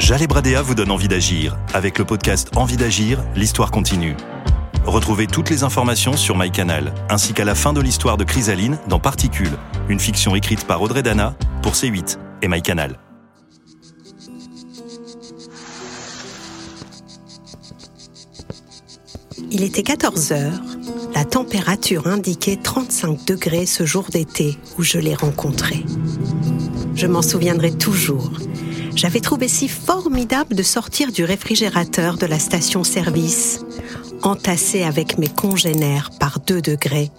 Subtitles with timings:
[0.00, 1.58] Jalé Bradéa vous donne envie d'agir.
[1.74, 4.16] Avec le podcast Envie d'agir, l'histoire continue.
[4.86, 8.98] Retrouvez toutes les informations sur MyCanal, ainsi qu'à la fin de l'histoire de Chrysaline dans
[8.98, 9.52] Particules,
[9.90, 12.98] une fiction écrite par Audrey Dana pour C8 et MyCanal.
[19.50, 20.60] Il était 14 heures.
[21.14, 25.84] La température indiquait 35 degrés ce jour d'été où je l'ai rencontré.
[26.94, 28.30] Je m'en souviendrai toujours.
[29.00, 33.64] J'avais trouvé si formidable de sortir du réfrigérateur de la station-service,
[34.20, 37.10] entassé avec mes congénères par 2 degrés,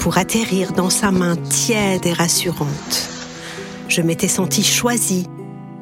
[0.00, 3.08] pour atterrir dans sa main tiède et rassurante.
[3.86, 5.28] Je m'étais sentie choisie,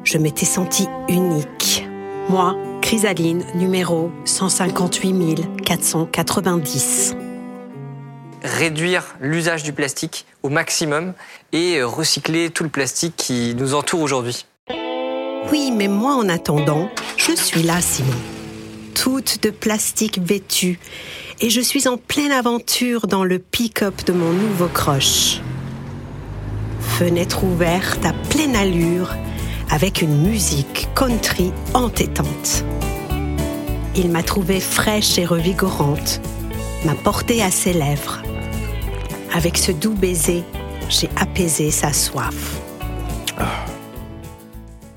[0.03, 1.83] je m'étais sentie unique.
[2.29, 7.15] Moi, Chrysaline, numéro 158 490
[8.43, 11.13] réduire l'usage du plastique au maximum
[11.53, 14.45] et recycler tout le plastique qui nous entoure aujourd'hui.
[15.51, 18.11] Oui, mais moi en attendant, je suis là, Simon.
[18.95, 20.79] Toute de plastique vêtue.
[21.41, 25.41] Et je suis en pleine aventure dans le pick-up de mon nouveau croche.
[26.79, 29.13] Fenêtre ouverte à pleine allure,
[29.69, 32.63] avec une musique country entêtante.
[33.95, 36.21] Il m'a trouvée fraîche et revigorante,
[36.85, 38.21] m'a portée à ses lèvres.
[39.33, 40.43] Avec ce doux baiser,
[40.89, 42.61] j'ai apaisé sa soif.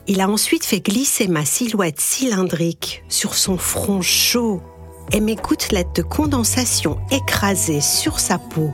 [0.08, 4.62] Il a ensuite fait glisser ma silhouette cylindrique sur son front chaud
[5.10, 8.70] et mes gouttelettes de condensation écrasées sur sa peau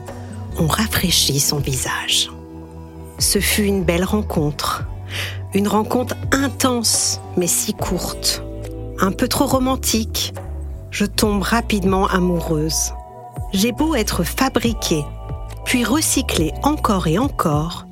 [0.59, 2.29] ont rafraîchi son visage.
[3.17, 4.83] Ce fut une belle rencontre,
[5.55, 8.43] une rencontre intense mais si courte,
[8.99, 10.35] un peu trop romantique.
[10.91, 12.93] Je tombe rapidement amoureuse.
[13.53, 15.03] J'ai beau être fabriquée,
[15.65, 17.87] puis recyclée encore et encore,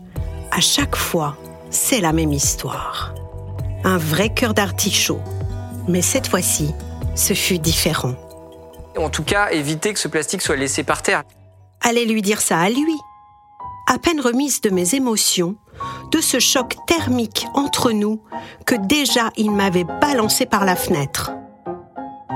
[0.52, 1.36] à chaque fois,
[1.72, 3.16] c'est la même histoire
[3.84, 5.22] un vrai cœur d'artichaut.
[5.88, 6.74] Mais cette fois-ci,
[7.16, 8.16] ce fut différent.
[8.98, 11.24] En tout cas, éviter que ce plastique soit laissé par terre.
[11.82, 12.96] Allez lui dire ça à lui.
[13.88, 15.56] À peine remise de mes émotions,
[16.12, 18.22] de ce choc thermique entre nous,
[18.66, 21.32] que déjà il m'avait balancé par la fenêtre.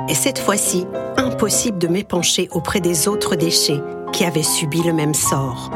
[0.10, 0.86] Et cette fois-ci,
[1.18, 3.82] impossible de m'épancher auprès des autres déchets
[4.12, 5.72] qui avaient subi le même sort.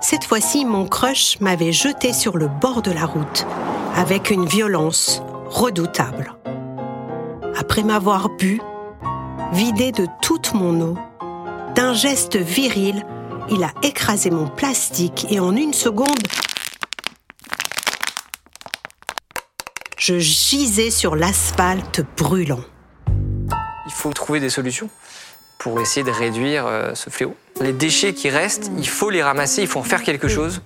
[0.00, 3.46] Cette fois-ci, mon crush m'avait jeté sur le bord de la route
[3.96, 6.34] avec une violence redoutable.
[7.58, 8.60] Après m'avoir bu,
[9.52, 10.98] vidé de toute mon eau,
[11.74, 13.04] d'un geste viril,
[13.48, 16.28] il a écrasé mon plastique et en une seconde,
[19.96, 22.60] je gisais sur l'asphalte brûlant.
[23.86, 24.90] Il faut trouver des solutions
[25.58, 27.34] pour essayer de réduire euh, ce fléau.
[27.62, 30.60] Les déchets qui restent, il faut les ramasser, il faut en faire quelque chose.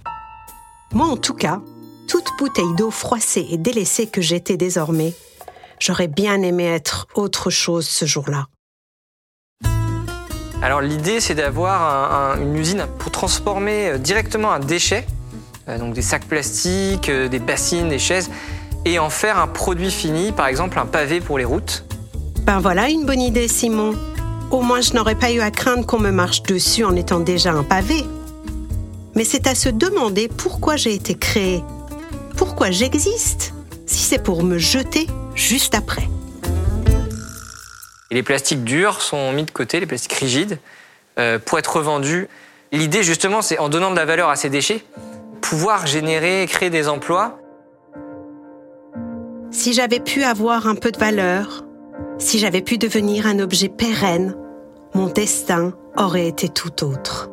[0.93, 1.61] Moi, en tout cas,
[2.11, 5.15] toute bouteille d'eau froissée et délaissée que j'étais désormais,
[5.79, 8.49] j'aurais bien aimé être autre chose ce jour-là.
[10.61, 15.07] Alors l'idée, c'est d'avoir une usine pour transformer euh, directement un déchet,
[15.69, 18.29] euh, donc des sacs plastiques, euh, des bassines, des chaises,
[18.85, 21.85] et en faire un produit fini, par exemple un pavé pour les routes.
[22.43, 23.95] Ben voilà une bonne idée, Simon.
[24.51, 27.53] Au moins, je n'aurais pas eu à craindre qu'on me marche dessus en étant déjà
[27.53, 28.05] un pavé.
[29.15, 31.63] Mais c'est à se demander pourquoi j'ai été créée
[32.41, 33.53] pourquoi j'existe
[33.85, 36.09] si c'est pour me jeter juste après
[38.11, 40.59] Les plastiques durs sont mis de côté, les plastiques rigides,
[41.19, 42.29] euh, pour être revendus.
[42.73, 44.83] L'idée justement, c'est en donnant de la valeur à ces déchets,
[45.43, 47.39] pouvoir générer, créer des emplois.
[49.51, 51.67] Si j'avais pu avoir un peu de valeur,
[52.17, 54.35] si j'avais pu devenir un objet pérenne,
[54.95, 57.29] mon destin aurait été tout autre.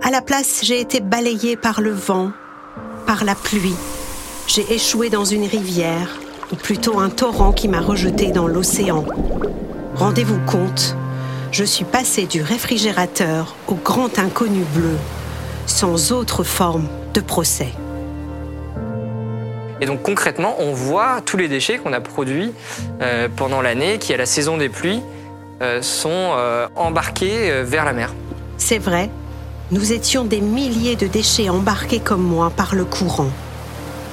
[0.00, 2.30] À la place, j'ai été balayée par le vent,
[3.04, 3.74] par la pluie,
[4.46, 6.18] j'ai échoué dans une rivière,
[6.52, 9.04] ou plutôt un torrent qui m'a rejeté dans l'océan.
[9.94, 10.96] Rendez-vous compte,
[11.50, 14.96] je suis passé du réfrigérateur au grand inconnu bleu,
[15.66, 17.68] sans autre forme de procès.
[19.80, 22.52] Et donc concrètement, on voit tous les déchets qu'on a produits
[23.00, 25.02] euh, pendant l'année, qui à la saison des pluies
[25.60, 28.14] euh, sont euh, embarqués vers la mer.
[28.58, 29.10] C'est vrai,
[29.70, 33.30] nous étions des milliers de déchets embarqués comme moi par le courant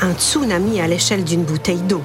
[0.01, 2.01] un tsunami à l'échelle d'une bouteille d'eau.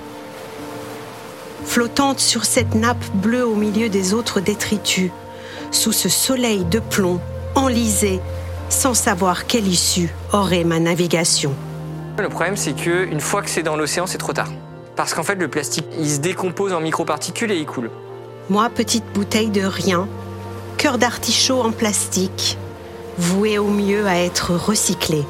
[1.64, 5.11] Flottante sur cette nappe bleue au milieu des autres détritus,
[5.70, 7.20] sous ce soleil de plomb,
[7.55, 8.20] enlisé,
[8.69, 11.55] sans savoir quelle issue aurait ma navigation.
[12.19, 14.50] Le problème, c'est qu'une fois que c'est dans l'océan, c'est trop tard.
[14.94, 17.91] Parce qu'en fait, le plastique, il se décompose en microparticules et il coule.
[18.50, 20.06] Moi, petite bouteille de rien,
[20.76, 22.56] cœur d'artichaut en plastique,
[23.19, 25.25] voué au mieux à être recyclé.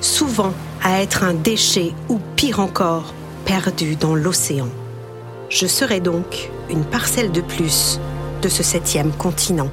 [0.00, 0.52] Souvent,
[0.82, 3.14] à être un déchet ou pire encore,
[3.44, 4.68] perdu dans l'océan.
[5.50, 7.98] Je serai donc une parcelle de plus
[8.42, 9.70] de ce septième continent.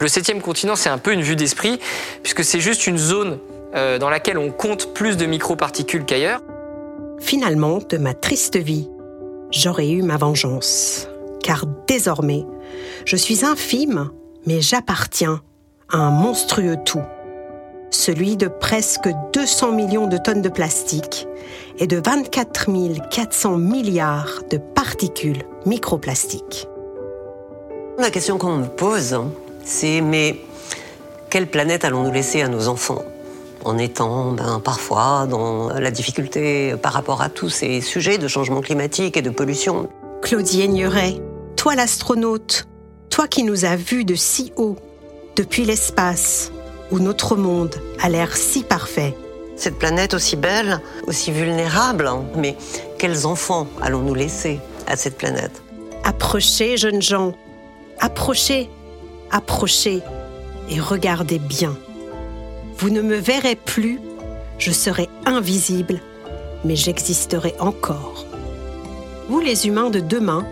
[0.00, 1.78] Le septième continent, c'est un peu une vue d'esprit,
[2.22, 3.38] puisque c'est juste une zone
[3.74, 6.40] euh, dans laquelle on compte plus de microparticules qu'ailleurs.
[7.18, 8.88] Finalement, de ma triste vie,
[9.50, 11.08] j'aurais eu ma vengeance.
[11.42, 12.44] Car désormais,
[13.04, 14.10] je suis infime,
[14.46, 15.40] mais j'appartiens
[15.90, 17.02] à un monstrueux tout.
[17.90, 21.26] Celui de presque 200 millions de tonnes de plastique
[21.78, 22.66] et de 24
[23.10, 26.68] 400 milliards de particules microplastiques.
[27.98, 29.18] La question qu'on me pose,
[29.64, 30.40] c'est mais
[31.30, 33.02] quelle planète allons-nous laisser à nos enfants
[33.64, 38.60] en étant ben, parfois dans la difficulté par rapport à tous ces sujets de changement
[38.60, 39.88] climatique et de pollution?
[40.22, 41.20] Claudie Aigneret,
[41.56, 42.66] toi l'astronaute,
[43.10, 44.76] toi qui nous as vus de si haut,
[45.36, 46.52] depuis l'espace,
[46.90, 49.14] où notre monde a l'air si parfait.
[49.56, 52.56] Cette planète aussi belle, aussi vulnérable, mais
[52.98, 55.62] quels enfants allons-nous laisser à cette planète?
[56.04, 57.32] Approchez, jeunes gens,
[57.98, 58.68] approchez,
[59.30, 60.02] approchez
[60.70, 61.76] et regardez bien.
[62.78, 63.98] Vous ne me verrez plus,
[64.58, 66.00] je serai invisible,
[66.64, 68.26] mais j'existerai encore.
[69.28, 70.46] Vous les humains de demain,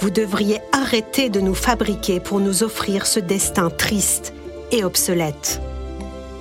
[0.00, 4.34] vous devriez arrêter de nous fabriquer pour nous offrir ce destin triste
[4.82, 5.60] et.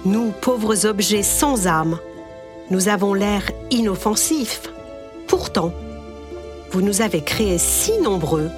[0.05, 1.99] Nous, pauvres objets sans âme,
[2.69, 4.69] nous avons l'air inoffensifs.
[5.27, 5.71] Pourtant,
[6.71, 8.49] vous nous avez créés si nombreux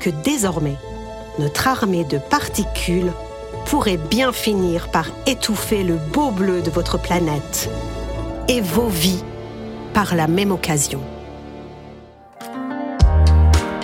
[0.00, 0.76] que désormais,
[1.38, 3.12] notre armée de particules
[3.66, 7.68] pourrait bien finir par étouffer le beau bleu de votre planète
[8.48, 9.24] et vos vies
[9.92, 11.00] par la même occasion.